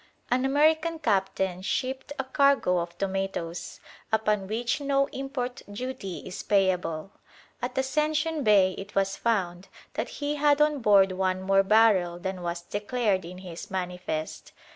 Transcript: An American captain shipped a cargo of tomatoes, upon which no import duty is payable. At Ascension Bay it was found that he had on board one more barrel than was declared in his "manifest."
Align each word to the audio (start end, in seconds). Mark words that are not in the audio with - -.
An 0.31 0.45
American 0.45 0.97
captain 0.97 1.61
shipped 1.61 2.11
a 2.17 2.23
cargo 2.23 2.79
of 2.79 2.97
tomatoes, 2.97 3.79
upon 4.11 4.47
which 4.47 4.81
no 4.81 5.05
import 5.11 5.61
duty 5.71 6.23
is 6.25 6.41
payable. 6.41 7.11
At 7.61 7.77
Ascension 7.77 8.43
Bay 8.43 8.71
it 8.79 8.95
was 8.95 9.15
found 9.15 9.67
that 9.93 10.09
he 10.17 10.37
had 10.37 10.59
on 10.59 10.79
board 10.79 11.11
one 11.11 11.39
more 11.43 11.61
barrel 11.61 12.17
than 12.17 12.41
was 12.41 12.61
declared 12.63 13.25
in 13.25 13.37
his 13.37 13.69
"manifest." 13.69 14.53